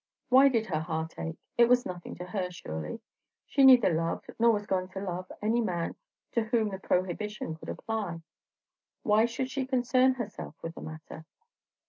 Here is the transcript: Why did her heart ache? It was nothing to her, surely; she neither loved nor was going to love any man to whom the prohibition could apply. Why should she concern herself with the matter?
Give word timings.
Why 0.29 0.49
did 0.49 0.65
her 0.65 0.79
heart 0.79 1.13
ache? 1.19 1.37
It 1.59 1.69
was 1.69 1.85
nothing 1.85 2.15
to 2.15 2.23
her, 2.25 2.49
surely; 2.49 3.01
she 3.45 3.63
neither 3.63 3.93
loved 3.93 4.31
nor 4.39 4.49
was 4.49 4.65
going 4.65 4.87
to 4.87 4.99
love 4.99 5.31
any 5.43 5.61
man 5.61 5.93
to 6.31 6.45
whom 6.45 6.69
the 6.69 6.79
prohibition 6.79 7.55
could 7.55 7.69
apply. 7.69 8.23
Why 9.03 9.25
should 9.25 9.51
she 9.51 9.67
concern 9.67 10.15
herself 10.15 10.55
with 10.63 10.73
the 10.73 10.81
matter? 10.81 11.27